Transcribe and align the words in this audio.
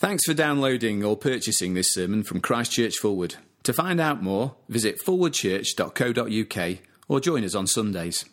Thanks 0.00 0.22
for 0.24 0.32
downloading 0.32 1.02
or 1.02 1.16
purchasing 1.16 1.74
this 1.74 1.90
sermon 1.90 2.22
from 2.22 2.40
Christchurch 2.40 2.98
Forward. 2.98 3.34
To 3.64 3.72
find 3.72 4.00
out 4.00 4.22
more, 4.22 4.54
visit 4.68 4.94
forwardchurch.co.uk 5.04 6.78
or 7.08 7.18
join 7.20 7.42
us 7.42 7.56
on 7.56 7.66
Sundays. 7.66 8.24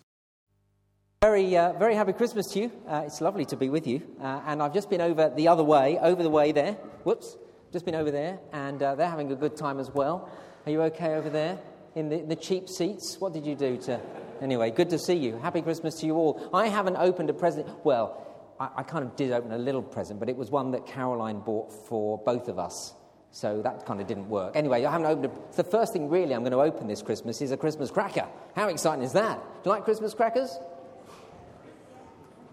Very, 1.23 1.57
uh, 1.57 1.73
very 1.73 1.95
happy 1.95 2.13
Christmas 2.13 2.45
to 2.51 2.59
you. 2.59 2.71
Uh, 2.87 3.01
it's 3.07 3.19
lovely 3.19 3.45
to 3.45 3.57
be 3.57 3.69
with 3.69 3.87
you. 3.87 4.03
Uh, 4.21 4.41
and 4.45 4.61
I've 4.61 4.75
just 4.75 4.91
been 4.91 5.01
over 5.01 5.33
the 5.35 5.47
other 5.47 5.63
way, 5.63 5.97
over 5.97 6.21
the 6.21 6.29
way 6.29 6.51
there. 6.51 6.73
Whoops, 7.03 7.35
just 7.73 7.83
been 7.83 7.95
over 7.95 8.11
there, 8.11 8.37
and 8.53 8.83
uh, 8.83 8.93
they're 8.93 9.09
having 9.09 9.31
a 9.31 9.35
good 9.35 9.57
time 9.57 9.79
as 9.79 9.89
well. 9.89 10.29
Are 10.67 10.71
you 10.71 10.83
okay 10.83 11.15
over 11.15 11.31
there 11.31 11.57
in 11.95 12.09
the, 12.09 12.21
the 12.21 12.35
cheap 12.35 12.69
seats? 12.69 13.17
What 13.17 13.33
did 13.33 13.43
you 13.43 13.55
do 13.55 13.77
to. 13.77 13.99
Anyway, 14.39 14.69
good 14.69 14.91
to 14.91 14.99
see 14.99 15.15
you. 15.15 15.39
Happy 15.39 15.63
Christmas 15.63 15.95
to 15.95 16.05
you 16.05 16.13
all. 16.13 16.47
I 16.53 16.67
haven't 16.67 16.97
opened 16.97 17.31
a 17.31 17.33
present. 17.33 17.67
Well, 17.83 18.21
I, 18.59 18.69
I 18.77 18.83
kind 18.83 19.03
of 19.03 19.15
did 19.15 19.31
open 19.31 19.51
a 19.51 19.57
little 19.57 19.81
present, 19.81 20.19
but 20.19 20.29
it 20.29 20.37
was 20.37 20.51
one 20.51 20.71
that 20.71 20.85
Caroline 20.85 21.39
bought 21.39 21.71
for 21.71 22.17
both 22.19 22.47
of 22.47 22.59
us. 22.59 22.93
So 23.31 23.61
that 23.63 23.85
kind 23.85 23.99
of 23.99 24.07
didn't 24.07 24.29
work. 24.29 24.55
Anyway, 24.55 24.85
I 24.85 24.91
haven't 24.91 25.07
opened 25.07 25.25
a, 25.25 25.31
the 25.57 25.63
first 25.63 25.91
thing 25.91 26.09
really 26.09 26.33
I'm 26.33 26.41
going 26.41 26.53
to 26.53 26.61
open 26.61 26.87
this 26.87 27.01
Christmas 27.01 27.41
is 27.41 27.51
a 27.51 27.57
Christmas 27.57 27.91
cracker. 27.91 28.27
How 28.55 28.69
exciting 28.69 29.03
is 29.03 29.11
that? 29.11 29.37
Do 29.61 29.69
you 29.69 29.71
like 29.71 29.83
Christmas 29.83 30.13
crackers? 30.13 30.57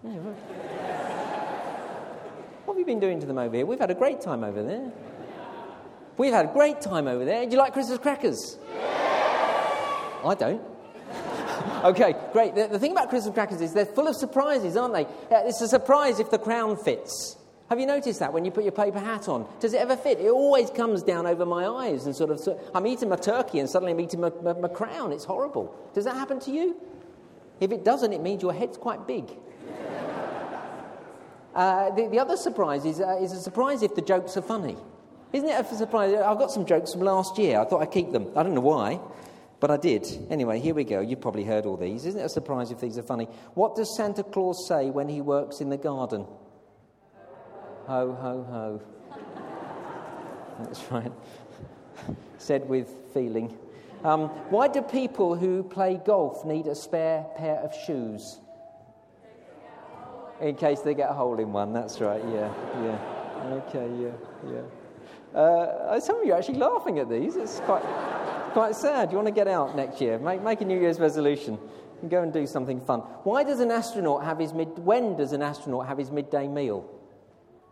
Yeah, 0.03 0.17
right. 0.17 0.35
what 2.65 2.73
have 2.73 2.79
you 2.79 2.85
been 2.85 2.99
doing 2.99 3.21
to 3.21 3.25
them 3.25 3.37
over 3.37 3.55
here? 3.55 3.65
We've 3.65 3.79
had 3.79 3.91
a 3.91 3.95
great 3.95 4.19
time 4.19 4.43
over 4.43 4.61
there. 4.61 4.91
We've 6.17 6.33
had 6.33 6.45
a 6.45 6.53
great 6.53 6.81
time 6.81 7.07
over 7.07 7.23
there. 7.23 7.45
Do 7.45 7.51
you 7.51 7.57
like 7.57 7.71
Christmas 7.71 7.97
crackers? 7.99 8.57
I 10.25 10.35
don't. 10.37 10.61
Okay, 11.83 12.15
great. 12.31 12.55
The, 12.55 12.67
the, 12.67 12.79
thing 12.79 12.93
about 12.93 13.09
Christmas 13.09 13.33
crackers 13.33 13.59
is 13.59 13.73
they're 13.73 13.85
full 13.85 14.07
of 14.07 14.15
surprises, 14.15 14.77
aren't 14.77 14.93
they? 14.93 15.05
It's 15.29 15.59
a 15.59 15.67
surprise 15.67 16.19
if 16.19 16.31
the 16.31 16.37
crown 16.37 16.77
fits. 16.77 17.35
Have 17.69 17.79
you 17.79 17.85
noticed 17.85 18.19
that 18.19 18.31
when 18.31 18.45
you 18.45 18.51
put 18.51 18.63
your 18.63 18.71
paper 18.71 18.99
hat 18.99 19.27
on? 19.27 19.47
Does 19.59 19.73
it 19.73 19.81
ever 19.81 19.97
fit? 19.97 20.19
It 20.19 20.29
always 20.29 20.69
comes 20.69 21.03
down 21.03 21.25
over 21.25 21.45
my 21.45 21.65
eyes 21.65 22.05
and 22.05 22.15
sort 22.15 22.29
of. 22.29 22.39
So 22.39 22.59
I'm 22.73 22.85
eating 22.87 23.09
my 23.09 23.15
turkey 23.15 23.59
and 23.59 23.69
suddenly 23.69 23.93
I'm 23.93 23.99
eating 23.99 24.21
my, 24.21 24.31
my, 24.41 24.53
my 24.53 24.67
crown. 24.67 25.11
It's 25.11 25.25
horrible. 25.25 25.75
Does 25.93 26.05
that 26.05 26.15
happen 26.15 26.39
to 26.41 26.51
you? 26.51 26.75
If 27.59 27.71
it 27.71 27.83
doesn't, 27.83 28.13
it 28.13 28.21
means 28.21 28.41
your 28.41 28.53
head's 28.53 28.77
quite 28.77 29.07
big. 29.07 29.25
Uh, 31.55 31.91
the, 31.91 32.07
the, 32.07 32.17
other 32.17 32.35
surprise 32.35 32.83
is, 32.83 32.99
uh, 32.99 33.15
is 33.21 33.31
a 33.31 33.39
surprise 33.39 33.83
if 33.83 33.93
the 33.93 34.01
jokes 34.01 34.35
are 34.35 34.41
funny. 34.41 34.75
Isn't 35.33 35.47
it 35.47 35.53
a 35.53 35.75
surprise? 35.75 36.11
I've 36.15 36.39
got 36.39 36.49
some 36.49 36.65
jokes 36.65 36.93
from 36.93 37.01
last 37.01 37.37
year. 37.37 37.59
I 37.59 37.65
thought 37.65 37.83
I'd 37.83 37.91
keep 37.91 38.11
them. 38.11 38.31
I 38.35 38.41
don't 38.41 38.55
know 38.55 38.61
why. 38.61 38.99
But 39.63 39.71
I 39.71 39.77
did. 39.77 40.05
Anyway, 40.29 40.59
here 40.59 40.75
we 40.75 40.83
go. 40.83 40.99
You've 40.99 41.21
probably 41.21 41.45
heard 41.45 41.65
all 41.65 41.77
these. 41.77 42.05
Isn't 42.05 42.19
it 42.19 42.25
a 42.25 42.27
surprise 42.27 42.69
if 42.69 42.81
these 42.81 42.97
are 42.97 43.01
funny? 43.01 43.29
What 43.53 43.77
does 43.77 43.95
Santa 43.95 44.21
Claus 44.21 44.67
say 44.67 44.89
when 44.89 45.07
he 45.07 45.21
works 45.21 45.61
in 45.61 45.69
the 45.69 45.77
garden? 45.77 46.25
Ho, 47.87 48.11
ho, 48.13 48.43
ho. 48.43 48.81
That's 50.59 50.91
right. 50.91 51.13
Said 52.39 52.67
with 52.67 52.93
feeling. 53.13 53.57
Um, 54.03 54.27
why 54.49 54.67
do 54.67 54.81
people 54.81 55.33
who 55.33 55.63
play 55.63 55.97
golf 56.05 56.43
need 56.43 56.67
a 56.67 56.75
spare 56.75 57.25
pair 57.37 57.55
of 57.59 57.73
shoes? 57.85 58.41
In 60.41 60.55
case 60.55 60.81
they 60.81 60.93
get 60.93 61.09
a 61.09 61.13
hole 61.13 61.39
in 61.39 61.53
one. 61.53 61.71
That's 61.71 62.01
right. 62.01 62.21
Yeah, 62.25 62.53
yeah. 62.83 63.61
Okay, 63.69 63.89
yeah, 63.97 64.51
yeah. 64.51 65.39
Uh, 65.39 66.01
some 66.01 66.19
of 66.19 66.25
you 66.25 66.33
are 66.33 66.39
actually 66.39 66.59
laughing 66.59 66.99
at 66.99 67.09
these. 67.09 67.37
It's 67.37 67.61
quite 67.61 67.83
quite 68.53 68.75
sad. 68.75 69.11
You 69.11 69.17
want 69.17 69.27
to 69.27 69.33
get 69.33 69.47
out 69.47 69.75
next 69.75 69.99
year, 69.99 70.17
make, 70.19 70.41
make 70.41 70.61
a 70.61 70.65
New 70.65 70.79
Year's 70.79 70.99
resolution, 70.99 71.57
and 72.01 72.09
go 72.09 72.21
and 72.21 72.31
do 72.31 72.47
something 72.47 72.79
fun. 72.79 72.99
Why 73.23 73.43
does 73.43 73.59
an 73.59 73.71
astronaut 73.71 74.23
have 74.23 74.39
his 74.39 74.53
mid? 74.53 74.77
When 74.79 75.17
does 75.17 75.33
an 75.33 75.41
astronaut 75.41 75.87
have 75.87 75.97
his 75.97 76.11
midday 76.11 76.47
meal? 76.47 76.89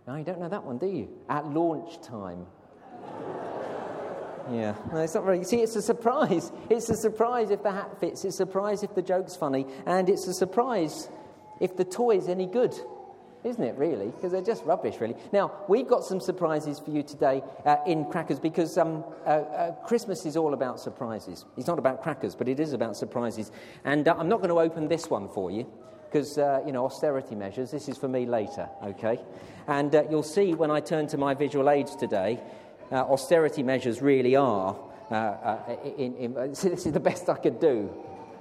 No, 0.07 0.15
you 0.15 0.23
don't 0.23 0.39
know 0.39 0.49
that 0.49 0.63
one, 0.63 0.79
do 0.79 0.87
you? 0.87 1.07
At 1.29 1.47
launch 1.47 2.01
time. 2.01 2.45
Yeah, 4.51 4.75
no, 4.91 4.99
it's 4.99 5.13
not 5.13 5.23
very. 5.23 5.43
See, 5.43 5.61
it's 5.61 5.75
a 5.75 5.83
surprise. 5.83 6.51
It's 6.69 6.89
a 6.89 6.95
surprise 6.95 7.51
if 7.51 7.61
the 7.61 7.71
hat 7.71 7.99
fits. 7.99 8.25
It's 8.25 8.33
a 8.33 8.37
surprise 8.37 8.81
if 8.81 8.93
the 8.95 9.01
joke's 9.01 9.35
funny, 9.35 9.67
and 9.85 10.09
it's 10.09 10.27
a 10.27 10.33
surprise 10.33 11.07
if 11.61 11.77
the 11.77 11.85
toy's 11.85 12.27
any 12.27 12.47
good 12.47 12.75
isn't 13.43 13.63
it, 13.63 13.75
really? 13.77 14.07
Because 14.07 14.31
they're 14.31 14.41
just 14.41 14.63
rubbish, 14.65 14.99
really. 14.99 15.15
Now, 15.31 15.51
we've 15.67 15.87
got 15.87 16.03
some 16.03 16.19
surprises 16.19 16.79
for 16.79 16.91
you 16.91 17.01
today 17.03 17.41
uh, 17.65 17.77
in 17.87 18.05
crackers 18.05 18.39
because 18.39 18.77
um, 18.77 19.03
uh, 19.25 19.29
uh, 19.29 19.71
Christmas 19.83 20.25
is 20.25 20.37
all 20.37 20.53
about 20.53 20.79
surprises. 20.79 21.45
It's 21.57 21.67
not 21.67 21.79
about 21.79 22.03
crackers, 22.03 22.35
but 22.35 22.47
it 22.47 22.59
is 22.59 22.73
about 22.73 22.95
surprises. 22.95 23.51
And 23.83 24.07
uh, 24.07 24.15
I'm 24.17 24.29
not 24.29 24.37
going 24.37 24.49
to 24.49 24.59
open 24.59 24.87
this 24.87 25.09
one 25.09 25.27
for 25.27 25.49
you 25.49 25.65
because, 26.05 26.37
uh, 26.37 26.61
you 26.65 26.71
know, 26.71 26.85
austerity 26.85 27.35
measures. 27.35 27.71
This 27.71 27.89
is 27.89 27.97
for 27.97 28.07
me 28.07 28.25
later, 28.25 28.69
okay? 28.83 29.19
And 29.67 29.93
uh, 29.95 30.03
you'll 30.09 30.23
see 30.23 30.53
when 30.53 30.69
I 30.69 30.79
turn 30.79 31.07
to 31.07 31.17
my 31.17 31.33
visual 31.33 31.69
aids 31.69 31.95
today, 31.95 32.39
austerity 32.91 33.63
measures 33.63 34.01
really 34.01 34.35
are. 34.35 34.77
In, 35.09 36.15
in, 36.17 36.33
this 36.51 36.85
is 36.85 36.91
the 36.91 36.99
best 36.99 37.29
I 37.29 37.37
could 37.37 37.59
do. 37.59 37.89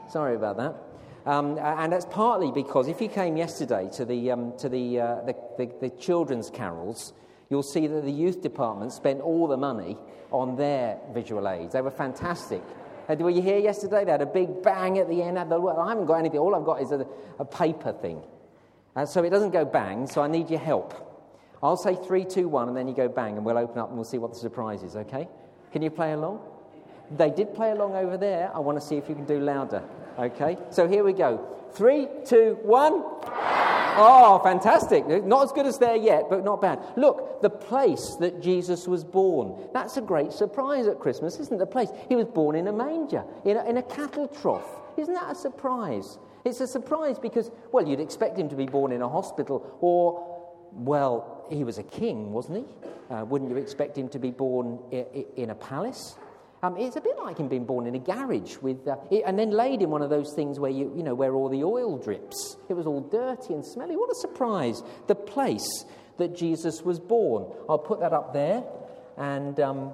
Sorry 0.09 0.35
about 0.35 0.57
that. 0.57 0.90
Um, 1.27 1.59
and 1.59 1.93
that's 1.93 2.07
partly 2.07 2.51
because 2.51 2.89
if 2.89 3.01
you 3.01 3.09
came 3.09 3.37
yesterday 3.37 3.91
to 3.93 4.05
the, 4.05 4.31
um, 4.31 4.57
to 4.59 4.69
the, 4.69 5.01
uh, 5.01 5.15
the, 5.23 5.35
the, 5.59 5.71
the, 5.81 5.91
children's 5.91 6.49
carols, 6.49 7.13
you'll 7.51 7.63
see 7.63 7.87
that 7.87 8.05
the 8.05 8.13
youth 8.13 8.41
department 8.41 8.93
spent 8.93 9.21
all 9.21 9.47
the 9.47 9.57
money 9.57 9.99
on 10.31 10.57
their 10.57 10.99
visual 11.13 11.47
aids. 11.47 11.75
They 11.75 11.83
were 11.83 11.91
fantastic. 11.91 12.63
And 13.09 13.21
were 13.21 13.31
you 13.31 13.43
here 13.43 13.59
yesterday? 13.59 14.05
They 14.05 14.13
had 14.13 14.23
a 14.23 14.27
big 14.27 14.63
bang 14.63 14.99
at 14.99 15.09
the 15.09 15.23
end. 15.23 15.39
I 15.39 15.43
haven't 15.43 16.07
got 16.07 16.15
anything. 16.15 16.39
All 16.39 16.55
I've 16.55 16.65
got 16.65 16.81
is 16.81 16.93
a, 16.93 17.07
a 17.39 17.45
paper 17.45 17.93
thing. 17.93 18.23
And 18.97 19.09
so 19.09 19.23
it 19.23 19.31
doesn't 19.31 19.51
go 19.51 19.65
bang, 19.65 20.07
so 20.07 20.23
I 20.23 20.29
need 20.29 20.49
your 20.49 20.61
help. 20.61 20.95
I'll 21.63 21.77
say 21.77 21.97
three, 21.97 22.25
two, 22.25 22.49
one, 22.49 22.69
and 22.69 22.77
then 22.77 22.89
you 22.89 22.95
go 22.95 23.09
bang, 23.09 23.37
and 23.37 23.45
we'll 23.45 23.59
open 23.59 23.79
up 23.79 23.89
and 23.89 23.97
we'll 23.97 24.05
see 24.05 24.19
what 24.19 24.33
the 24.33 24.39
surprise 24.39 24.83
is, 24.83 24.97
okay? 24.97 25.29
Can 25.73 25.83
you 25.83 25.91
play 25.91 26.13
along? 26.13 26.41
They 27.17 27.31
did 27.31 27.55
play 27.55 27.73
along 27.73 27.97
over 27.97 28.17
there. 28.17 28.51
I 28.55 28.61
want 28.61 28.81
to 28.81 28.87
see 28.87 28.97
if 28.97 29.09
you 29.09 29.15
can 29.15 29.27
do 29.27 29.41
louder. 29.41 29.83
Okay, 30.21 30.59
so 30.71 30.87
here 30.87 31.03
we 31.03 31.15
go. 31.15 31.49
Three, 31.73 32.07
two, 32.27 32.59
one. 32.63 33.03
Oh, 34.03 34.39
fantastic. 34.45 35.07
Not 35.07 35.45
as 35.45 35.53
good 35.53 35.65
as 35.65 35.79
there 35.79 35.97
yet, 35.97 36.25
but 36.29 36.45
not 36.45 36.61
bad. 36.61 36.79
Look, 36.97 37.41
the 37.41 37.49
place 37.49 38.17
that 38.21 38.43
Jesus 38.43 38.87
was 38.87 39.03
born. 39.03 39.69
That's 39.73 39.97
a 39.97 40.03
great 40.03 40.33
surprise 40.33 40.87
at 40.87 40.99
Christmas, 41.01 41.41
isn't 41.41 41.55
it? 41.55 41.59
The 41.59 41.67
place. 41.67 41.89
He 42.09 42.17
was 42.17 42.27
born 42.27 42.55
in 42.55 42.69
a 42.69 42.73
manger, 42.73 43.25
in 43.47 43.57
a, 43.57 43.65
in 43.65 43.79
a 43.79 43.83
cattle 43.83 44.29
trough. 44.29 44.69
Isn't 44.99 45.15
that 45.15 45.33
a 45.33 45.35
surprise? 45.35 46.19
It's 46.45 46.61
a 46.61 46.67
surprise 46.67 47.19
because, 47.19 47.51
well, 47.73 47.87
you'd 47.87 48.01
expect 48.01 48.39
him 48.39 48.51
to 48.51 48.57
be 48.57 48.67
born 48.67 48.93
in 48.93 49.01
a 49.01 49.09
hospital 49.09 49.79
or, 49.81 50.71
well, 50.73 51.47
he 51.51 51.65
was 51.65 51.79
a 51.79 51.83
king, 51.83 52.33
wasn't 52.33 52.59
he? 52.59 53.15
Uh, 53.15 53.25
wouldn't 53.25 53.51
you 53.51 53.57
expect 53.57 53.97
him 53.97 54.09
to 54.11 54.19
be 54.19 54.31
born 54.31 54.79
in 54.91 55.49
a 55.51 55.55
palace? 55.55 56.17
Um, 56.63 56.77
it's 56.77 56.97
a 56.97 57.01
bit 57.01 57.17
like 57.19 57.39
him 57.39 57.49
being 57.49 57.65
born 57.65 57.87
in 57.87 57.95
a 57.95 57.99
garage 57.99 58.59
with, 58.59 58.87
uh, 58.87 58.97
it, 59.11 59.23
and 59.27 59.39
then 59.39 59.51
laid 59.51 59.81
in 59.81 59.89
one 59.89 60.03
of 60.03 60.11
those 60.11 60.35
things 60.35 60.61
where 60.61 60.71
you, 60.71 60.93
you 60.95 61.03
know, 61.03 61.15
where 61.15 61.35
all 61.35 61.49
the 61.49 61.65
oil 61.65 61.97
drips. 61.97 62.57
It 62.69 62.75
was 62.75 62.87
all 62.87 63.01
dirty 63.01 63.55
and 63.55 63.65
smelly. 63.65 63.97
What 63.97 64.11
a 64.11 64.15
surprise! 64.17 64.83
The 65.07 65.15
place 65.15 65.85
that 66.19 66.37
Jesus 66.37 66.83
was 66.83 67.01
born. 67.01 67.51
I'll 67.69 67.79
put 67.79 68.01
that 68.01 68.13
up 68.13 68.35
there, 68.35 68.63
and 69.17 69.59
um, 69.59 69.93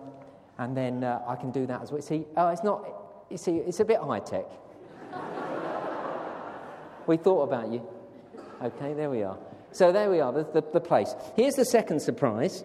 and 0.58 0.76
then 0.76 1.04
uh, 1.04 1.22
I 1.26 1.36
can 1.36 1.52
do 1.52 1.66
that 1.66 1.82
as 1.82 1.92
well. 1.92 2.02
See, 2.02 2.26
oh, 2.36 2.48
it's 2.48 2.64
not. 2.64 2.84
You 3.30 3.36
see, 3.36 3.56
it's 3.58 3.80
a 3.80 3.84
bit 3.84 4.00
high 4.00 4.20
tech. 4.20 4.46
we 7.06 7.16
thought 7.16 7.42
about 7.42 7.70
you. 7.70 7.86
Okay, 8.62 8.94
there 8.94 9.10
we 9.10 9.22
are. 9.22 9.38
So 9.72 9.92
there 9.92 10.10
we 10.10 10.20
are, 10.20 10.32
the, 10.32 10.44
the, 10.44 10.64
the 10.72 10.80
place. 10.80 11.14
Here's 11.36 11.54
the 11.54 11.64
second 11.66 12.00
surprise. 12.00 12.64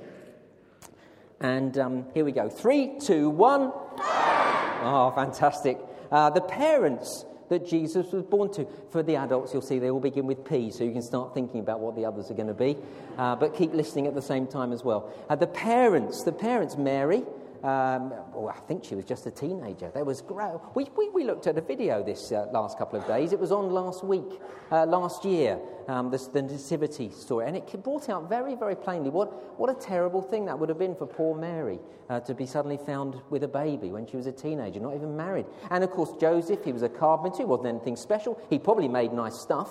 And 1.41 1.77
um, 1.77 2.05
here 2.13 2.23
we 2.23 2.31
go. 2.31 2.49
Three, 2.49 2.99
two, 2.99 3.29
one. 3.29 3.71
Oh, 3.73 5.11
fantastic. 5.15 5.79
Uh, 6.11 6.29
the 6.29 6.41
parents 6.41 7.25
that 7.49 7.67
Jesus 7.67 8.11
was 8.13 8.23
born 8.23 8.51
to. 8.53 8.65
For 8.91 9.03
the 9.03 9.17
adults, 9.17 9.51
you'll 9.51 9.61
see 9.61 9.77
they 9.77 9.89
all 9.89 9.99
begin 9.99 10.25
with 10.25 10.45
P, 10.45 10.71
so 10.71 10.83
you 10.83 10.93
can 10.93 11.01
start 11.01 11.33
thinking 11.33 11.59
about 11.59 11.81
what 11.81 11.95
the 11.95 12.05
others 12.05 12.31
are 12.31 12.33
going 12.33 12.47
to 12.47 12.53
be. 12.53 12.77
Uh, 13.17 13.35
but 13.35 13.55
keep 13.55 13.73
listening 13.73 14.07
at 14.07 14.15
the 14.15 14.21
same 14.21 14.47
time 14.47 14.71
as 14.71 14.83
well. 14.83 15.11
Uh, 15.29 15.35
the 15.35 15.47
parents, 15.47 16.23
the 16.23 16.31
parents, 16.31 16.77
Mary, 16.77 17.23
um, 17.63 18.09
well, 18.33 18.49
I 18.55 18.59
think 18.67 18.83
she 18.83 18.95
was 18.95 19.05
just 19.05 19.27
a 19.27 19.31
teenager. 19.31 19.91
There 19.93 20.03
was 20.03 20.21
great. 20.21 20.53
We, 20.73 20.87
we, 20.97 21.09
we 21.09 21.23
looked 21.23 21.45
at 21.45 21.57
a 21.57 21.61
video 21.61 22.03
this 22.03 22.31
uh, 22.31 22.47
last 22.51 22.77
couple 22.77 22.99
of 22.99 23.07
days. 23.07 23.33
It 23.33 23.39
was 23.39 23.51
on 23.51 23.69
last 23.69 24.03
week, 24.03 24.39
uh, 24.71 24.85
last 24.87 25.23
year, 25.25 25.59
um, 25.87 26.09
the, 26.09 26.17
the 26.33 26.41
nativity 26.41 27.11
story, 27.11 27.45
and 27.47 27.55
it 27.55 27.83
brought 27.83 28.09
out 28.09 28.27
very, 28.29 28.55
very 28.55 28.75
plainly 28.75 29.09
what, 29.09 29.59
what 29.59 29.69
a 29.69 29.75
terrible 29.75 30.23
thing 30.23 30.45
that 30.45 30.57
would 30.57 30.69
have 30.69 30.79
been 30.79 30.95
for 30.95 31.05
poor 31.05 31.35
Mary 31.35 31.79
uh, 32.09 32.19
to 32.21 32.33
be 32.33 32.47
suddenly 32.47 32.77
found 32.77 33.21
with 33.29 33.43
a 33.43 33.47
baby 33.47 33.91
when 33.91 34.07
she 34.07 34.17
was 34.17 34.25
a 34.25 34.31
teenager, 34.31 34.79
not 34.79 34.95
even 34.95 35.15
married. 35.15 35.45
And 35.69 35.83
of 35.83 35.91
course, 35.91 36.11
Joseph, 36.19 36.65
he 36.65 36.73
was 36.73 36.81
a 36.81 36.89
carpenter, 36.89 37.39
he 37.39 37.45
wasn't 37.45 37.67
anything 37.67 37.95
special. 37.95 38.41
He 38.49 38.57
probably 38.57 38.87
made 38.87 39.13
nice 39.13 39.39
stuff. 39.39 39.69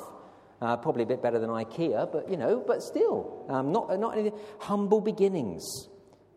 Uh, 0.62 0.76
probably 0.76 1.02
a 1.02 1.06
bit 1.06 1.22
better 1.22 1.38
than 1.38 1.48
IKEA, 1.48 2.12
but 2.12 2.30
you 2.30 2.36
know, 2.36 2.62
but 2.66 2.82
still, 2.82 3.46
um, 3.48 3.72
not, 3.72 3.98
not 3.98 4.12
anything. 4.12 4.38
Humble 4.58 5.00
beginnings. 5.00 5.89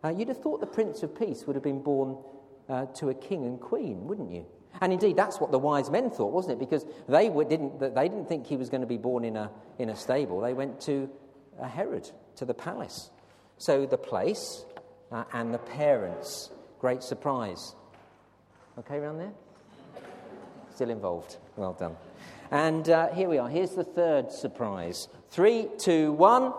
Uh, 0.03 0.09
you'd 0.09 0.27
have 0.27 0.41
thought 0.41 0.59
the 0.59 0.67
Prince 0.67 1.03
of 1.03 1.17
Peace 1.17 1.45
would 1.45 1.55
have 1.55 1.63
been 1.63 1.81
born 1.81 2.17
uh, 2.69 2.85
to 2.87 3.09
a 3.09 3.13
king 3.13 3.45
and 3.45 3.59
queen, 3.59 4.05
wouldn't 4.05 4.31
you? 4.31 4.45
And 4.81 4.91
indeed, 4.91 5.15
that's 5.15 5.39
what 5.39 5.51
the 5.51 5.59
wise 5.59 5.89
men 5.89 6.09
thought, 6.09 6.33
wasn't 6.33 6.53
it? 6.53 6.59
Because 6.59 6.85
they 7.07 7.29
didn't, 7.29 7.79
they 7.79 8.09
didn't 8.09 8.27
think 8.27 8.47
he 8.47 8.57
was 8.57 8.69
going 8.69 8.81
to 8.81 8.87
be 8.87 8.97
born 8.97 9.23
in 9.23 9.37
a, 9.37 9.51
in 9.77 9.89
a 9.89 9.95
stable. 9.95 10.41
They 10.41 10.53
went 10.53 10.81
to 10.81 11.09
Herod, 11.61 12.09
to 12.37 12.45
the 12.45 12.53
palace. 12.53 13.11
So 13.57 13.85
the 13.85 13.97
place 13.97 14.65
uh, 15.11 15.23
and 15.33 15.53
the 15.53 15.59
parents. 15.59 16.49
Great 16.79 17.03
surprise. 17.03 17.75
Okay, 18.79 18.97
around 18.97 19.19
there? 19.19 19.31
Still 20.73 20.89
involved. 20.89 21.37
Well 21.55 21.73
done. 21.73 21.95
And 22.51 22.89
uh, 22.89 23.09
here 23.13 23.29
we 23.29 23.37
are. 23.37 23.47
Here's 23.47 23.71
the 23.71 23.83
third 23.83 24.31
surprise. 24.31 25.07
Three, 25.29 25.67
two, 25.77 26.11
one. 26.13 26.51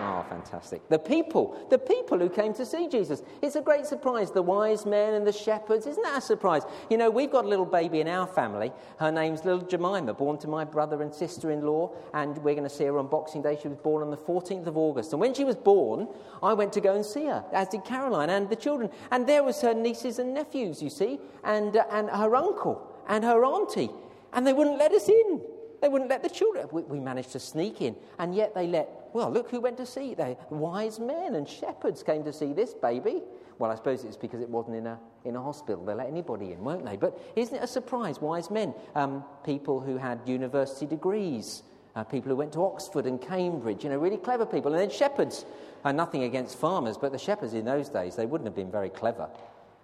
Oh, 0.00 0.24
fantastic. 0.28 0.88
The 0.88 0.98
people, 0.98 1.66
the 1.70 1.78
people 1.78 2.18
who 2.18 2.28
came 2.28 2.54
to 2.54 2.64
see 2.64 2.88
Jesus. 2.88 3.22
It's 3.42 3.56
a 3.56 3.60
great 3.60 3.84
surprise. 3.84 4.30
The 4.30 4.42
wise 4.42 4.86
men 4.86 5.14
and 5.14 5.26
the 5.26 5.32
shepherds. 5.32 5.86
Isn't 5.86 6.02
that 6.04 6.18
a 6.18 6.20
surprise? 6.20 6.62
You 6.88 6.98
know, 6.98 7.10
we've 7.10 7.30
got 7.30 7.44
a 7.44 7.48
little 7.48 7.66
baby 7.66 8.00
in 8.00 8.06
our 8.06 8.26
family. 8.26 8.72
Her 8.98 9.10
name's 9.10 9.44
little 9.44 9.60
Jemima, 9.60 10.14
born 10.14 10.38
to 10.38 10.48
my 10.48 10.64
brother 10.64 11.02
and 11.02 11.12
sister 11.12 11.50
in 11.50 11.62
law. 11.62 11.90
And 12.14 12.38
we're 12.38 12.54
going 12.54 12.68
to 12.68 12.74
see 12.74 12.84
her 12.84 12.96
on 12.96 13.08
Boxing 13.08 13.42
Day. 13.42 13.58
She 13.60 13.66
was 13.66 13.78
born 13.78 14.04
on 14.04 14.10
the 14.10 14.16
14th 14.16 14.66
of 14.66 14.76
August. 14.76 15.12
And 15.12 15.20
when 15.20 15.34
she 15.34 15.44
was 15.44 15.56
born, 15.56 16.06
I 16.44 16.52
went 16.52 16.72
to 16.74 16.80
go 16.80 16.94
and 16.94 17.04
see 17.04 17.26
her, 17.26 17.44
as 17.52 17.68
did 17.68 17.84
Caroline 17.84 18.30
and 18.30 18.48
the 18.48 18.56
children. 18.56 18.90
And 19.10 19.26
there 19.26 19.42
was 19.42 19.60
her 19.62 19.74
nieces 19.74 20.20
and 20.20 20.32
nephews, 20.32 20.80
you 20.80 20.90
see, 20.90 21.18
and, 21.42 21.76
uh, 21.76 21.84
and 21.90 22.08
her 22.10 22.36
uncle 22.36 22.86
and 23.08 23.24
her 23.24 23.44
auntie. 23.44 23.90
And 24.32 24.46
they 24.46 24.52
wouldn't 24.52 24.78
let 24.78 24.92
us 24.92 25.08
in. 25.08 25.40
They 25.80 25.88
wouldn't 25.88 26.10
let 26.10 26.22
the 26.22 26.28
children. 26.28 26.68
We, 26.72 26.82
we, 26.82 27.00
managed 27.00 27.32
to 27.32 27.40
sneak 27.40 27.80
in, 27.80 27.94
and 28.18 28.34
yet 28.34 28.54
they 28.54 28.66
let. 28.66 28.88
Well, 29.12 29.30
look 29.30 29.50
who 29.50 29.60
went 29.60 29.76
to 29.78 29.86
see. 29.86 30.14
They 30.14 30.36
wise 30.50 30.98
men 30.98 31.34
and 31.34 31.48
shepherds 31.48 32.02
came 32.02 32.24
to 32.24 32.32
see 32.32 32.52
this 32.52 32.74
baby. 32.74 33.22
Well, 33.58 33.70
I 33.70 33.74
suppose 33.74 34.04
it's 34.04 34.16
because 34.16 34.40
it 34.40 34.48
wasn't 34.48 34.76
in 34.76 34.86
a 34.86 34.98
in 35.24 35.36
a 35.36 35.42
hospital. 35.42 35.84
They 35.84 35.94
let 35.94 36.08
anybody 36.08 36.52
in, 36.52 36.64
weren't 36.64 36.84
they? 36.84 36.96
But 36.96 37.18
isn't 37.36 37.54
it 37.54 37.62
a 37.62 37.66
surprise? 37.66 38.20
Wise 38.20 38.50
men, 38.50 38.74
um, 38.94 39.24
people 39.44 39.80
who 39.80 39.96
had 39.96 40.20
university 40.26 40.86
degrees, 40.86 41.62
uh, 41.94 42.04
people 42.04 42.30
who 42.30 42.36
went 42.36 42.52
to 42.52 42.64
Oxford 42.64 43.06
and 43.06 43.20
Cambridge. 43.20 43.84
You 43.84 43.90
know, 43.90 43.98
really 43.98 44.16
clever 44.16 44.46
people, 44.46 44.72
and 44.72 44.80
then 44.80 44.90
shepherds. 44.90 45.44
Uh, 45.84 45.92
nothing 45.92 46.24
against 46.24 46.58
farmers, 46.58 46.98
but 46.98 47.12
the 47.12 47.18
shepherds 47.18 47.54
in 47.54 47.64
those 47.64 47.88
days 47.88 48.16
they 48.16 48.26
wouldn't 48.26 48.46
have 48.46 48.56
been 48.56 48.70
very 48.70 48.90
clever. 48.90 49.28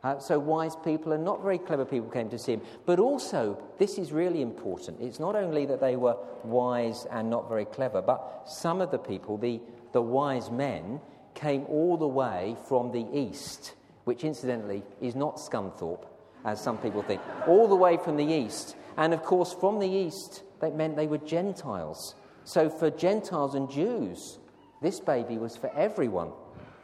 Uh, 0.05 0.19
so, 0.19 0.39
wise 0.39 0.77
people 0.77 1.13
and 1.13 1.25
not 1.25 1.43
very 1.43 1.57
clever 1.57 1.87
people 1.87 2.11
came 2.11 2.29
to 2.29 2.39
see 2.39 2.53
him. 2.53 2.61
But 2.85 2.99
also, 2.99 3.59
this 3.79 3.97
is 3.97 4.13
really 4.13 4.43
important. 4.43 5.01
It's 5.01 5.19
not 5.19 5.35
only 5.35 5.65
that 5.65 5.81
they 5.81 5.97
were 5.97 6.17
wise 6.45 7.07
and 7.11 7.31
not 7.31 7.49
very 7.49 7.65
clever, 7.65 8.03
but 8.03 8.43
some 8.47 8.83
of 8.83 8.91
the 8.91 8.99
people, 8.99 9.39
the, 9.39 9.63
the 9.93 10.03
wise 10.03 10.51
men, 10.51 11.01
came 11.35 11.65
all 11.69 11.97
the 11.97 12.07
way 12.07 12.55
from 12.69 12.93
the 12.93 13.07
east, 13.19 13.75
which 14.05 14.25
incidentally 14.25 14.83
is 15.01 15.15
not 15.15 15.37
Scunthorpe, 15.37 16.05
as 16.45 16.61
some 16.61 16.77
people 16.77 17.03
think. 17.03 17.23
All 17.49 17.67
the 17.67 17.75
way 17.75 17.97
from 17.97 18.19
the 18.19 18.27
east. 18.27 18.77
And 18.99 19.15
of 19.15 19.23
course, 19.23 19.55
from 19.55 19.79
the 19.79 19.89
east, 19.89 20.43
that 20.61 20.77
meant 20.77 20.97
they 20.97 21.07
were 21.07 21.19
Gentiles. 21.19 22.15
So, 22.45 22.69
for 22.69 22.91
Gentiles 22.91 23.55
and 23.55 23.71
Jews, 23.71 24.39
this 24.83 25.01
baby 25.01 25.39
was 25.39 25.57
for 25.57 25.75
everyone. 25.75 26.33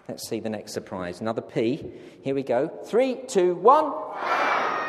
Let's 0.08 0.29
see 0.29 0.41
the 0.41 0.50
next 0.50 0.73
surprise. 0.73 1.20
Another 1.20 1.43
P. 1.43 1.93
Here 2.23 2.35
we 2.35 2.43
go. 2.43 2.69
Three, 2.85 3.20
two, 3.26 3.55
one. 3.56 3.93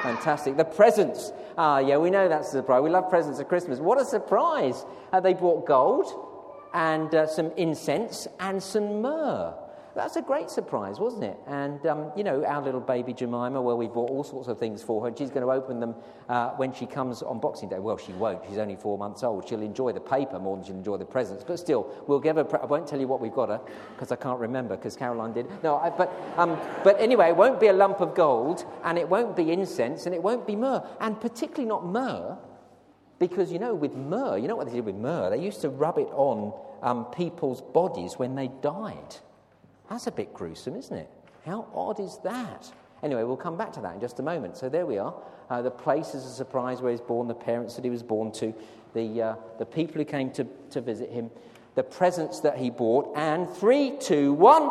Fantastic. 0.02 0.58
The 0.58 0.66
presents. 0.66 1.32
Ah, 1.58 1.80
yeah, 1.80 1.98
we 1.98 2.10
know 2.10 2.28
that's 2.28 2.48
a 2.50 2.52
surprise. 2.52 2.82
We 2.82 2.90
love 2.90 3.10
presents 3.10 3.40
at 3.40 3.48
Christmas. 3.48 3.80
What 3.80 4.02
a 4.02 4.06
surprise. 4.06 4.84
Uh, 5.14 5.20
they 5.20 5.34
brought 5.34 5.68
gold 5.68 6.08
and 6.74 7.14
uh, 7.14 7.28
some 7.28 7.52
incense 7.58 8.28
and 8.40 8.62
some 8.62 9.02
myrrh. 9.02 9.54
That's 9.94 10.16
a 10.16 10.22
great 10.22 10.50
surprise, 10.50 11.00
wasn't 11.00 11.26
it? 11.26 11.38
And, 11.48 11.86
um, 11.86 12.12
you 12.16 12.24
know, 12.24 12.46
our 12.46 12.62
little 12.62 12.80
baby 12.80 13.14
Jemima, 13.14 13.62
well, 13.62 13.78
we 13.78 13.88
bought 13.88 14.10
all 14.10 14.24
sorts 14.24 14.48
of 14.48 14.58
things 14.58 14.82
for 14.82 15.02
her, 15.02 15.08
and 15.10 15.18
she's 15.18 15.30
going 15.30 15.46
to 15.46 15.52
open 15.52 15.80
them 15.80 15.96
uh, 16.30 16.52
when 16.52 16.72
she 16.74 16.86
comes 16.86 17.22
on 17.22 17.40
Boxing 17.40 17.68
Day. 17.68 17.80
Well, 17.80 17.98
she 17.98 18.14
won't. 18.14 18.42
She's 18.48 18.58
only 18.58 18.78
four 18.78 18.98
months 18.98 19.24
old. 19.24 19.48
She'll 19.48 19.62
enjoy 19.62 19.92
the 19.92 20.00
paper 20.00 20.40
more 20.40 20.56
than 20.56 20.66
she'll 20.66 20.76
enjoy 20.76 20.98
the 20.98 21.06
presents. 21.06 21.44
But 21.44 21.60
still, 21.60 21.94
we'll 22.08 22.22
give 22.22 22.38
her. 22.38 22.46
Pre- 22.46 22.60
I 22.60 22.66
won't 22.66 22.88
tell 22.88 23.00
you 23.00 23.08
what 23.08 23.20
we've 23.20 23.34
got 23.34 23.50
her, 23.50 23.60
because 23.94 24.12
I 24.14 24.16
can't 24.16 24.40
remember, 24.40 24.78
because 24.78 24.96
Caroline 24.96 25.34
did. 25.34 25.48
No, 25.62 25.78
I, 25.78 25.90
but, 25.90 26.14
um, 26.38 26.58
but 26.84 27.00
anyway, 27.00 27.30
it 27.30 27.36
won't 27.36 27.60
be 27.60 27.68
a 27.68 27.74
lump 27.74 28.00
of 28.00 28.16
gold, 28.16 28.66
and 28.86 28.98
it 28.98 29.10
won't 29.10 29.36
be 29.36 29.52
incense, 29.52 30.06
and 30.06 30.16
it 30.16 30.24
won't 30.24 30.48
be 30.48 30.56
myrrh, 30.56 30.84
and 31.02 31.20
particularly 31.20 31.68
not 31.68 31.86
myrrh. 31.86 32.38
Because, 33.20 33.52
you 33.52 33.60
know, 33.60 33.76
with 33.76 33.94
myrrh, 33.94 34.38
you 34.38 34.48
know 34.48 34.56
what 34.56 34.68
they 34.68 34.74
did 34.74 34.86
with 34.86 34.96
myrrh? 34.96 35.30
They 35.30 35.44
used 35.44 35.62
to 35.62 35.70
rub 35.70 36.00
it 36.00 36.10
on 36.14 36.54
um, 36.82 37.06
people's 37.06 37.62
bodies 37.62 38.14
when 38.18 38.36
they 38.36 38.48
died. 38.64 39.18
That's 39.92 40.08
a 40.08 40.12
bit 40.12 40.34
gruesome, 40.34 40.78
isn't 40.78 40.96
it? 40.96 41.10
How 41.46 41.68
odd 41.76 42.00
is 42.00 42.18
that? 42.24 42.72
Anyway, 43.04 43.24
we'll 43.24 43.36
come 43.36 43.58
back 43.58 43.74
to 43.74 43.82
that 43.82 43.96
in 43.96 44.00
just 44.00 44.20
a 44.20 44.24
moment. 44.24 44.56
So 44.56 44.70
there 44.70 44.86
we 44.86 44.98
are. 44.98 45.14
Uh, 45.50 45.62
the 45.62 45.70
place 45.70 46.16
is 46.16 46.24
a 46.24 46.30
surprise 46.30 46.82
where 46.82 46.92
he's 46.92 47.02
born, 47.02 47.28
the 47.28 47.34
parents 47.34 47.76
that 47.76 47.84
he 47.84 47.90
was 47.90 48.02
born 48.02 48.32
to, 48.34 48.54
the, 48.94 49.22
uh, 49.22 49.36
the 49.60 49.66
people 49.66 49.96
who 49.96 50.06
came 50.06 50.32
to, 50.32 50.48
to 50.70 50.80
visit 50.80 51.10
him, 51.10 51.30
the 51.76 51.84
presents 51.84 52.40
that 52.40 52.58
he 52.58 52.70
bought, 52.70 53.12
and 53.18 53.50
three, 53.50 53.98
two, 54.00 54.32
one. 54.32 54.70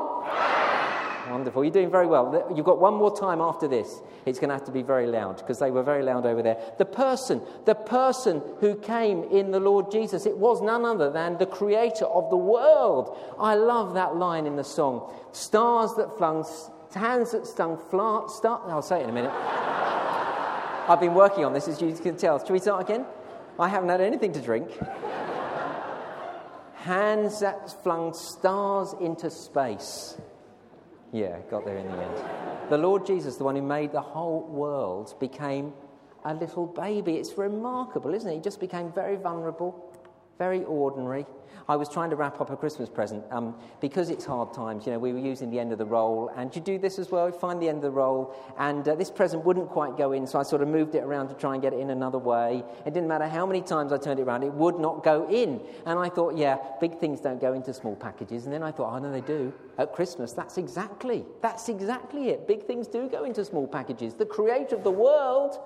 Wonderful. 1.29 1.65
You're 1.65 1.73
doing 1.73 1.91
very 1.91 2.07
well. 2.07 2.51
You've 2.55 2.67
got 2.67 2.81
one 2.81 2.95
more 2.95 3.15
time 3.15 3.41
after 3.41 3.69
this. 3.69 4.01
It's 4.27 4.39
going 4.39 4.49
to 4.49 4.55
have 4.55 4.65
to 4.65 4.73
be 4.73 4.83
very 4.83 5.07
loud 5.07 5.39
because 5.39 5.59
they 5.59 5.71
were 5.71 5.83
very 5.83 6.03
loud 6.03 6.27
over 6.27 6.43
there. 6.43 6.59
The 6.79 6.85
person, 6.85 7.41
the 7.67 7.75
person 7.75 8.43
who 8.61 8.77
came 8.77 9.25
in 9.25 9.51
the 9.51 9.61
Lord 9.61 9.91
Jesus, 9.91 10.27
it 10.27 10.37
was 10.37 10.63
none 10.63 10.85
other 10.85 11.11
than 11.11 11.39
the 11.39 11.47
creator 11.47 12.05
of 12.07 12.31
the 12.31 12.37
world. 12.37 13.17
I 13.39 13.55
love 13.55 13.95
that 13.95 14.17
line 14.17 14.47
in 14.47 14.57
the 14.57 14.65
song. 14.65 15.13
Stars 15.33 15.95
that 15.97 16.17
flung, 16.17 16.45
hands 16.95 17.33
that 17.33 17.47
stung, 17.47 17.79
flat, 17.91 18.31
star. 18.31 18.63
I'll 18.67 18.83
say 18.83 19.01
it 19.01 19.05
in 19.05 19.11
a 19.11 19.13
minute. 19.13 19.33
I've 20.89 21.01
been 21.01 21.15
working 21.15 21.45
on 21.45 21.53
this, 21.53 21.69
as 21.69 21.81
you 21.81 21.93
can 21.93 22.17
tell. 22.17 22.39
Shall 22.39 22.53
we 22.53 22.59
start 22.59 22.83
again? 22.83 23.05
I 23.59 23.69
haven't 23.69 23.91
had 23.91 24.01
anything 24.01 24.33
to 24.33 24.41
drink. 24.41 24.71
hands 26.81 27.41
that 27.41 27.83
flung 27.83 28.15
stars 28.15 28.95
into 29.01 29.31
space. 29.31 30.17
Yeah, 31.13 31.39
got 31.51 31.65
there 31.65 31.77
in 31.77 31.87
the 31.87 32.03
end. 32.03 32.71
The 32.71 32.79
Lord 32.79 33.05
Jesus, 33.05 33.37
the 33.37 33.45
one 33.45 33.57
who 33.57 33.63
made 33.63 33.93
the 33.93 34.01
whole 34.01 34.43
world, 34.43 35.15
became 35.19 35.73
a 36.25 36.35
little 36.35 36.67
baby. 36.67 37.17
It's 37.17 37.37
remarkable, 37.37 38.15
isn't 38.15 38.31
it? 38.31 38.35
He 38.35 38.41
just 38.41 38.61
became 38.61 38.93
very 38.93 39.17
vulnerable, 39.17 39.75
very 40.41 40.65
ordinary. 40.65 41.27
I 41.69 41.77
was 41.77 41.91
trying 41.91 42.09
to 42.11 42.17
wrap 42.17 42.41
up 42.41 42.49
a 42.49 42.57
Christmas 42.57 42.89
present 42.89 43.23
um, 43.31 43.55
because 43.79 44.09
it's 44.09 44.25
hard 44.25 44.55
times. 44.55 44.87
You 44.87 44.93
know, 44.93 44.99
we 44.99 45.13
were 45.13 45.19
using 45.19 45.51
the 45.51 45.61
end 45.61 45.71
of 45.71 45.77
the 45.77 45.85
roll, 45.85 46.31
and 46.35 46.53
you 46.57 46.63
do 46.63 46.79
this 46.79 46.99
as 46.99 47.11
well. 47.11 47.27
You 47.27 47.35
find 47.35 47.61
the 47.61 47.69
end 47.69 47.77
of 47.77 47.83
the 47.83 47.91
roll, 47.91 48.35
and 48.57 48.89
uh, 48.89 48.95
this 48.95 49.11
present 49.11 49.45
wouldn't 49.45 49.69
quite 49.69 49.99
go 49.99 50.13
in, 50.13 50.27
so 50.27 50.41
I 50.41 50.43
sort 50.43 50.63
of 50.63 50.69
moved 50.69 50.95
it 50.95 51.05
around 51.05 51.29
to 51.29 51.35
try 51.35 51.53
and 51.53 51.63
get 51.63 51.75
it 51.75 51.79
in 51.79 51.91
another 51.91 52.17
way. 52.17 52.65
It 52.87 52.95
didn't 52.95 53.07
matter 53.07 53.29
how 53.29 53.45
many 53.45 53.61
times 53.61 53.93
I 53.93 53.99
turned 53.99 54.19
it 54.19 54.23
around; 54.23 54.43
it 54.43 54.55
would 54.55 54.79
not 54.79 55.05
go 55.05 55.29
in. 55.29 55.61
And 55.85 55.99
I 55.99 56.09
thought, 56.09 56.39
yeah, 56.39 56.57
big 56.81 56.99
things 56.99 57.21
don't 57.21 57.41
go 57.41 57.53
into 57.53 57.75
small 57.75 57.97
packages. 57.97 58.47
And 58.47 58.55
then 58.55 58.63
I 58.63 58.73
thought, 58.73 58.95
oh 58.95 58.99
no, 58.99 59.13
they 59.13 59.21
do 59.21 59.53
at 59.77 59.93
Christmas. 59.93 60.33
That's 60.33 60.57
exactly 60.57 61.27
that's 61.43 61.69
exactly 61.69 62.31
it. 62.31 62.49
Big 62.49 62.65
things 62.67 62.89
do 62.89 63.11
go 63.11 63.25
into 63.25 63.45
small 63.45 63.69
packages. 63.69 64.15
The 64.15 64.27
Creator 64.27 64.77
of 64.77 64.85
the 64.85 64.91
world 64.91 65.59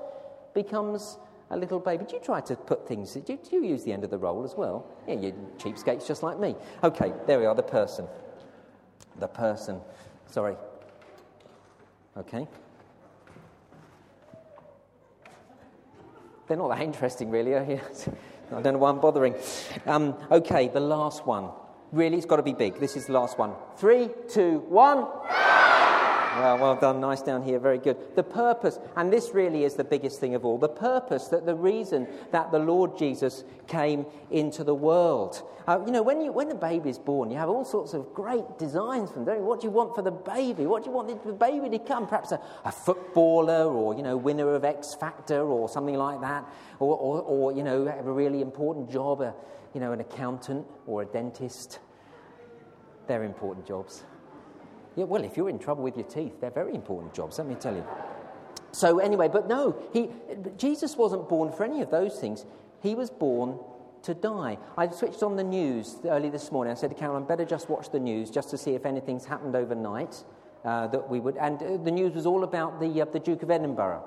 becomes 0.52 1.18
a 1.50 1.56
little 1.56 1.78
baby. 1.78 2.04
Do 2.04 2.16
you 2.16 2.22
try 2.22 2.40
to 2.42 2.56
put 2.56 2.86
things, 2.88 3.14
do 3.14 3.22
you, 3.28 3.38
do 3.38 3.56
you 3.56 3.64
use 3.64 3.84
the 3.84 3.92
end 3.92 4.04
of 4.04 4.10
the 4.10 4.18
roll 4.18 4.44
as 4.44 4.54
well? 4.56 4.86
Yeah, 5.06 5.14
you 5.14 5.34
cheapskates 5.58 6.06
just 6.06 6.22
like 6.22 6.38
me. 6.38 6.56
Okay, 6.82 7.12
there 7.26 7.38
we 7.38 7.46
are, 7.46 7.54
the 7.54 7.62
person. 7.62 8.06
The 9.18 9.28
person. 9.28 9.80
Sorry. 10.26 10.56
Okay. 12.16 12.46
They're 16.46 16.56
not 16.56 16.68
that 16.68 16.82
interesting, 16.82 17.30
really? 17.30 17.54
I 17.56 18.60
don't 18.60 18.74
know 18.74 18.78
why 18.78 18.90
I'm 18.90 19.00
bothering. 19.00 19.34
Um, 19.86 20.14
okay, 20.30 20.68
the 20.68 20.80
last 20.80 21.26
one. 21.26 21.50
Really, 21.92 22.16
it's 22.16 22.26
got 22.26 22.36
to 22.36 22.42
be 22.42 22.52
big. 22.52 22.80
This 22.80 22.96
is 22.96 23.06
the 23.06 23.12
last 23.12 23.38
one. 23.38 23.52
Three, 23.76 24.10
two, 24.28 24.58
one. 24.68 25.06
Well, 26.36 26.58
well 26.58 26.76
done. 26.76 27.00
Nice 27.00 27.22
down 27.22 27.42
here. 27.42 27.60
Very 27.60 27.78
good. 27.78 27.96
The 28.16 28.22
purpose, 28.24 28.80
and 28.96 29.12
this 29.12 29.30
really 29.32 29.62
is 29.62 29.74
the 29.74 29.84
biggest 29.84 30.18
thing 30.18 30.34
of 30.34 30.44
all 30.44 30.58
the 30.58 30.68
purpose 30.68 31.28
that 31.28 31.46
the 31.46 31.54
reason 31.54 32.08
that 32.32 32.50
the 32.50 32.58
Lord 32.58 32.98
Jesus 32.98 33.44
came 33.68 34.04
into 34.30 34.64
the 34.64 34.74
world. 34.74 35.42
Uh, 35.66 35.80
you 35.86 35.92
know, 35.92 36.02
when, 36.02 36.20
you, 36.20 36.32
when 36.32 36.50
a 36.50 36.54
baby 36.54 36.90
is 36.90 36.98
born, 36.98 37.30
you 37.30 37.38
have 37.38 37.48
all 37.48 37.64
sorts 37.64 37.94
of 37.94 38.12
great 38.12 38.58
designs 38.58 39.10
for 39.10 39.24
them. 39.24 39.42
What 39.44 39.60
do 39.60 39.68
you 39.68 39.70
want 39.70 39.94
for 39.94 40.02
the 40.02 40.10
baby? 40.10 40.66
What 40.66 40.82
do 40.82 40.90
you 40.90 40.96
want 40.96 41.24
the 41.24 41.32
baby 41.32 41.64
to 41.64 41.70
become? 41.70 42.06
Perhaps 42.06 42.32
a, 42.32 42.40
a 42.64 42.72
footballer 42.72 43.64
or, 43.64 43.94
you 43.94 44.02
know, 44.02 44.16
winner 44.16 44.54
of 44.54 44.64
X 44.64 44.94
Factor 44.94 45.40
or 45.40 45.68
something 45.68 45.96
like 45.96 46.20
that. 46.20 46.44
Or, 46.80 46.96
or, 46.96 47.22
or 47.22 47.52
you 47.52 47.62
know, 47.62 47.86
have 47.86 48.06
a 48.06 48.12
really 48.12 48.42
important 48.42 48.90
job, 48.90 49.20
a, 49.20 49.32
you 49.72 49.80
know, 49.80 49.92
an 49.92 50.00
accountant 50.00 50.66
or 50.86 51.02
a 51.02 51.06
dentist. 51.06 51.78
They're 53.06 53.24
important 53.24 53.66
jobs. 53.66 54.02
Yeah, 54.96 55.04
well, 55.04 55.24
if 55.24 55.36
you're 55.36 55.48
in 55.48 55.58
trouble 55.58 55.82
with 55.82 55.96
your 55.96 56.06
teeth, 56.06 56.40
they're 56.40 56.50
very 56.50 56.74
important 56.74 57.14
jobs, 57.14 57.38
let 57.38 57.46
me 57.46 57.54
tell 57.56 57.74
you. 57.74 57.84
So, 58.72 58.98
anyway, 58.98 59.28
but 59.28 59.48
no, 59.48 59.76
he, 59.92 60.10
Jesus 60.56 60.96
wasn't 60.96 61.28
born 61.28 61.52
for 61.52 61.64
any 61.64 61.80
of 61.80 61.90
those 61.90 62.18
things. 62.18 62.44
He 62.82 62.94
was 62.94 63.10
born 63.10 63.58
to 64.02 64.14
die. 64.14 64.58
I 64.76 64.88
switched 64.88 65.22
on 65.22 65.36
the 65.36 65.44
news 65.44 65.96
early 66.04 66.28
this 66.28 66.52
morning. 66.52 66.72
I 66.72 66.74
said 66.74 66.90
to 66.90 66.96
Carol, 66.96 67.16
I 67.16 67.20
better 67.20 67.44
just 67.44 67.68
watch 67.68 67.90
the 67.90 68.00
news 68.00 68.30
just 68.30 68.50
to 68.50 68.58
see 68.58 68.74
if 68.74 68.84
anything's 68.84 69.24
happened 69.24 69.56
overnight. 69.56 70.24
Uh, 70.64 70.86
that 70.86 71.10
we 71.10 71.20
would, 71.20 71.36
and 71.36 71.62
uh, 71.62 71.76
the 71.76 71.90
news 71.90 72.14
was 72.14 72.24
all 72.24 72.42
about 72.42 72.80
the, 72.80 73.02
uh, 73.02 73.04
the 73.04 73.20
Duke 73.20 73.42
of 73.42 73.50
Edinburgh 73.50 74.02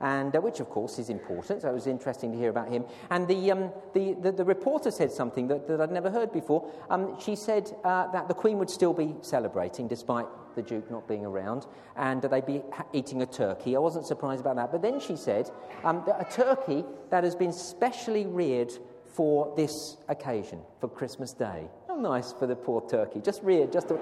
and 0.00 0.34
uh, 0.34 0.40
which, 0.40 0.60
of 0.60 0.68
course, 0.68 0.98
is 0.98 1.10
important. 1.10 1.62
So 1.62 1.68
it 1.68 1.74
was 1.74 1.86
interesting 1.86 2.32
to 2.32 2.38
hear 2.38 2.50
about 2.50 2.68
him. 2.68 2.84
And 3.10 3.26
the, 3.26 3.50
um, 3.50 3.72
the, 3.94 4.14
the, 4.14 4.32
the, 4.32 4.44
reporter 4.44 4.90
said 4.90 5.10
something 5.12 5.48
that, 5.48 5.66
that 5.68 5.80
I'd 5.80 5.90
never 5.90 6.10
heard 6.10 6.32
before. 6.32 6.70
Um, 6.90 7.18
she 7.20 7.34
said 7.36 7.74
uh, 7.84 8.10
that 8.12 8.28
the 8.28 8.34
Queen 8.34 8.58
would 8.58 8.70
still 8.70 8.92
be 8.92 9.14
celebrating 9.22 9.88
despite 9.88 10.26
the 10.54 10.62
Duke 10.62 10.90
not 10.90 11.06
being 11.06 11.24
around, 11.24 11.66
and 11.96 12.22
they'd 12.22 12.46
be 12.46 12.62
ha- 12.72 12.86
eating 12.92 13.22
a 13.22 13.26
turkey. 13.26 13.76
I 13.76 13.78
wasn't 13.78 14.06
surprised 14.06 14.40
about 14.40 14.56
that. 14.56 14.72
But 14.72 14.82
then 14.82 15.00
she 15.00 15.16
said 15.16 15.50
um, 15.84 16.02
that 16.06 16.20
a 16.20 16.32
turkey 16.32 16.84
that 17.10 17.24
has 17.24 17.34
been 17.34 17.52
specially 17.52 18.26
reared 18.26 18.72
for 19.06 19.52
this 19.56 19.96
occasion, 20.08 20.60
for 20.80 20.88
Christmas 20.88 21.32
Day. 21.32 21.68
How 21.88 21.96
nice 21.96 22.32
for 22.32 22.46
the 22.46 22.56
poor 22.56 22.88
turkey. 22.88 23.20
Just 23.20 23.42
reared, 23.42 23.72
just 23.72 23.88
to. 23.88 23.94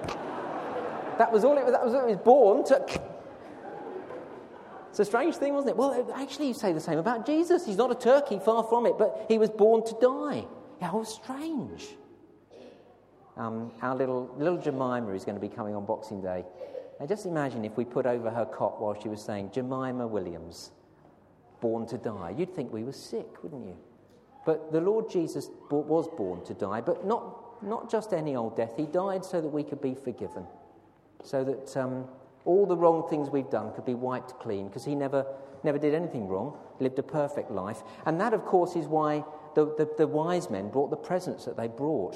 That 1.17 1.31
was 1.31 1.43
all 1.43 1.57
it 1.57 1.63
was. 1.63 1.73
That 1.73 1.83
was 1.83 1.93
it 1.93 2.05
was 2.05 2.17
born. 2.17 2.63
To... 2.65 3.01
It's 4.89 4.99
a 4.99 5.05
strange 5.05 5.35
thing, 5.35 5.53
wasn't 5.53 5.71
it? 5.71 5.77
Well, 5.77 6.11
actually, 6.15 6.47
you 6.47 6.53
say 6.53 6.73
the 6.73 6.79
same 6.79 6.97
about 6.97 7.25
Jesus. 7.25 7.65
He's 7.65 7.77
not 7.77 7.91
a 7.91 7.95
turkey, 7.95 8.39
far 8.39 8.63
from 8.63 8.85
it, 8.85 8.97
but 8.97 9.25
he 9.27 9.37
was 9.37 9.49
born 9.49 9.85
to 9.85 9.95
die. 10.01 10.45
How 10.81 11.03
strange. 11.03 11.87
Um, 13.35 13.71
our 13.81 13.95
little, 13.95 14.33
little 14.37 14.57
Jemima 14.57 15.13
is 15.13 15.23
going 15.23 15.35
to 15.35 15.41
be 15.41 15.49
coming 15.49 15.75
on 15.75 15.85
Boxing 15.85 16.21
Day. 16.21 16.43
Now, 16.99 17.05
just 17.05 17.25
imagine 17.25 17.63
if 17.65 17.77
we 17.77 17.85
put 17.85 18.05
over 18.05 18.29
her 18.29 18.45
cot 18.45 18.81
while 18.81 18.99
she 18.99 19.09
was 19.09 19.21
saying, 19.21 19.51
Jemima 19.53 20.07
Williams, 20.07 20.71
born 21.61 21.85
to 21.87 21.97
die. 21.97 22.33
You'd 22.35 22.55
think 22.55 22.73
we 22.73 22.83
were 22.83 22.91
sick, 22.91 23.43
wouldn't 23.43 23.65
you? 23.65 23.77
But 24.45 24.71
the 24.71 24.81
Lord 24.81 25.09
Jesus 25.09 25.49
was 25.69 26.07
born 26.07 26.43
to 26.45 26.53
die, 26.53 26.81
but 26.81 27.05
not, 27.05 27.63
not 27.63 27.91
just 27.91 28.13
any 28.13 28.35
old 28.35 28.57
death. 28.57 28.73
He 28.77 28.85
died 28.85 29.25
so 29.25 29.41
that 29.41 29.49
we 29.49 29.63
could 29.63 29.81
be 29.81 29.93
forgiven 29.93 30.45
so 31.23 31.43
that 31.43 31.75
um, 31.77 32.05
all 32.47 32.65
the 32.65 32.77
wrong 32.77 33.07
things 33.09 33.29
we've 33.29 33.49
done 33.49 33.73
could 33.73 33.85
be 33.85 33.93
wiped 33.93 34.39
clean 34.39 34.67
because 34.67 34.85
he 34.85 34.95
never, 34.95 35.25
never 35.63 35.77
did 35.77 35.93
anything 35.93 36.27
wrong, 36.27 36.57
lived 36.79 36.97
a 36.97 37.03
perfect 37.03 37.51
life. 37.51 37.83
And 38.05 38.19
that, 38.21 38.33
of 38.33 38.45
course, 38.45 38.75
is 38.75 38.87
why 38.87 39.23
the, 39.53 39.65
the, 39.77 39.89
the 39.97 40.07
wise 40.07 40.49
men 40.49 40.69
brought 40.69 40.89
the 40.89 40.97
presents 40.97 41.45
that 41.45 41.57
they 41.57 41.67
brought. 41.67 42.15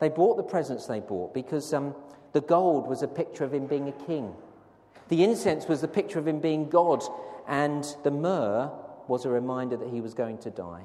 They 0.00 0.08
brought 0.08 0.36
the 0.36 0.42
presents 0.42 0.86
they 0.86 1.00
brought 1.00 1.34
because 1.34 1.72
um, 1.74 1.94
the 2.32 2.40
gold 2.40 2.88
was 2.88 3.02
a 3.02 3.08
picture 3.08 3.44
of 3.44 3.52
him 3.52 3.66
being 3.66 3.88
a 3.88 4.06
king, 4.06 4.34
the 5.08 5.24
incense 5.24 5.66
was 5.68 5.80
the 5.80 5.88
picture 5.88 6.18
of 6.18 6.28
him 6.28 6.40
being 6.40 6.68
God, 6.68 7.02
and 7.46 7.84
the 8.04 8.10
myrrh 8.10 8.70
was 9.06 9.24
a 9.24 9.30
reminder 9.30 9.76
that 9.76 9.88
he 9.88 10.00
was 10.00 10.14
going 10.14 10.38
to 10.38 10.50
die. 10.50 10.82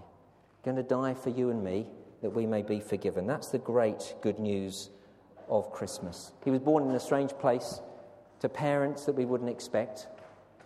Going 0.64 0.78
to 0.78 0.84
die 0.84 1.14
for 1.14 1.30
you 1.30 1.50
and 1.50 1.64
me 1.64 1.88
that 2.22 2.30
we 2.30 2.46
may 2.46 2.62
be 2.62 2.80
forgiven. 2.80 3.28
That's 3.28 3.50
the 3.50 3.58
great 3.58 4.16
good 4.22 4.40
news 4.40 4.90
of 5.50 5.72
Christmas. 5.74 6.32
He 6.46 6.52
was 6.52 6.62
born 6.62 6.88
in 6.88 6.96
a 6.96 7.00
strange 7.00 7.32
place 7.32 7.82
to 8.44 8.50
parents 8.50 9.06
that 9.06 9.16
we 9.16 9.24
wouldn't 9.24 9.50
expect. 9.50 10.08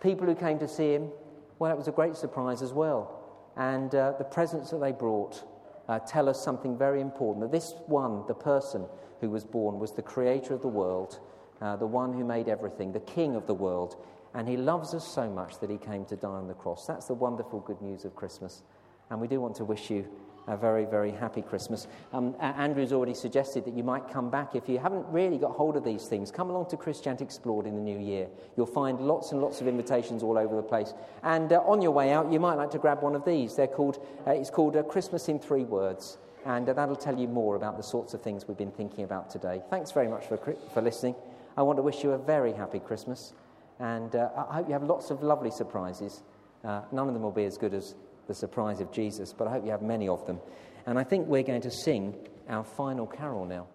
People 0.02 0.26
who 0.26 0.34
came 0.34 0.58
to 0.58 0.66
see 0.66 0.94
him, 0.94 1.12
well, 1.60 1.70
it 1.70 1.78
was 1.78 1.86
a 1.86 1.92
great 1.92 2.16
surprise 2.16 2.60
as 2.60 2.72
well. 2.72 3.20
And 3.56 3.94
uh, 3.94 4.14
the 4.18 4.24
presents 4.24 4.70
that 4.70 4.80
they 4.80 4.90
brought 4.90 5.44
uh, 5.88 6.00
tell 6.00 6.28
us 6.28 6.42
something 6.42 6.76
very 6.76 7.00
important 7.00 7.40
that 7.44 7.52
this 7.52 7.74
one, 7.86 8.24
the 8.26 8.34
person 8.34 8.84
who 9.20 9.30
was 9.30 9.44
born, 9.44 9.78
was 9.78 9.92
the 9.92 10.02
creator 10.02 10.54
of 10.54 10.60
the 10.60 10.66
world, 10.66 11.20
uh, 11.60 11.76
the 11.76 11.86
one 11.86 12.12
who 12.12 12.24
made 12.24 12.48
everything, 12.48 12.90
the 12.90 12.98
king 12.98 13.36
of 13.36 13.46
the 13.46 13.54
world. 13.54 13.94
And 14.34 14.48
he 14.48 14.56
loves 14.56 14.92
us 14.92 15.06
so 15.06 15.30
much 15.30 15.60
that 15.60 15.70
he 15.70 15.78
came 15.78 16.04
to 16.06 16.16
die 16.16 16.26
on 16.26 16.48
the 16.48 16.54
cross. 16.54 16.84
That's 16.84 17.06
the 17.06 17.14
wonderful 17.14 17.60
good 17.60 17.80
news 17.80 18.04
of 18.04 18.16
Christmas. 18.16 18.64
And 19.08 19.20
we 19.20 19.28
do 19.28 19.40
want 19.40 19.54
to 19.54 19.64
wish 19.64 19.88
you 19.88 20.04
a 20.48 20.56
very, 20.56 20.84
very 20.84 21.10
happy 21.12 21.42
Christmas. 21.42 21.86
Um, 22.12 22.34
Andrew's 22.40 22.92
already 22.92 23.14
suggested 23.14 23.64
that 23.66 23.74
you 23.74 23.84
might 23.84 24.10
come 24.10 24.30
back 24.30 24.54
if 24.54 24.68
you 24.68 24.78
haven't 24.78 25.06
really 25.08 25.38
got 25.38 25.52
hold 25.52 25.76
of 25.76 25.84
these 25.84 26.06
things. 26.06 26.30
Come 26.30 26.50
along 26.50 26.70
to 26.70 26.76
Christianity 26.76 27.24
Explored 27.24 27.66
in 27.66 27.74
the 27.74 27.82
new 27.82 27.98
year. 27.98 28.28
You'll 28.56 28.66
find 28.66 29.00
lots 29.00 29.32
and 29.32 29.40
lots 29.42 29.60
of 29.60 29.68
invitations 29.68 30.22
all 30.22 30.38
over 30.38 30.56
the 30.56 30.62
place. 30.62 30.94
And 31.22 31.52
uh, 31.52 31.60
on 31.66 31.82
your 31.82 31.90
way 31.90 32.12
out, 32.12 32.32
you 32.32 32.40
might 32.40 32.54
like 32.54 32.70
to 32.70 32.78
grab 32.78 33.02
one 33.02 33.14
of 33.14 33.24
these. 33.24 33.54
They're 33.54 33.66
called, 33.66 34.04
uh, 34.26 34.30
it's 34.30 34.50
called 34.50 34.76
uh, 34.76 34.82
Christmas 34.82 35.28
in 35.28 35.38
Three 35.38 35.64
Words. 35.64 36.18
And 36.46 36.68
uh, 36.68 36.72
that'll 36.72 36.96
tell 36.96 37.18
you 37.18 37.28
more 37.28 37.56
about 37.56 37.76
the 37.76 37.82
sorts 37.82 38.14
of 38.14 38.22
things 38.22 38.48
we've 38.48 38.56
been 38.56 38.70
thinking 38.72 39.04
about 39.04 39.28
today. 39.28 39.60
Thanks 39.68 39.92
very 39.92 40.08
much 40.08 40.26
for, 40.26 40.38
for 40.72 40.80
listening. 40.80 41.14
I 41.56 41.62
want 41.62 41.76
to 41.76 41.82
wish 41.82 42.02
you 42.02 42.12
a 42.12 42.18
very 42.18 42.52
happy 42.52 42.78
Christmas. 42.78 43.34
And 43.80 44.16
uh, 44.16 44.30
I 44.50 44.56
hope 44.56 44.66
you 44.66 44.72
have 44.72 44.82
lots 44.82 45.10
of 45.10 45.22
lovely 45.22 45.50
surprises. 45.50 46.22
Uh, 46.64 46.82
none 46.90 47.06
of 47.06 47.14
them 47.14 47.22
will 47.22 47.30
be 47.30 47.44
as 47.44 47.58
good 47.58 47.74
as 47.74 47.94
the 48.28 48.34
surprise 48.34 48.80
of 48.80 48.92
Jesus, 48.92 49.32
but 49.32 49.48
I 49.48 49.52
hope 49.52 49.64
you 49.64 49.72
have 49.72 49.82
many 49.82 50.06
of 50.06 50.24
them. 50.26 50.38
And 50.86 50.98
I 50.98 51.02
think 51.02 51.26
we're 51.26 51.42
going 51.42 51.62
to 51.62 51.70
sing 51.70 52.14
our 52.48 52.62
final 52.62 53.06
carol 53.06 53.44
now. 53.44 53.66